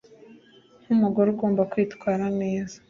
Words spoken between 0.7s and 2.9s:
nkumugore ugomba kwitwara neza.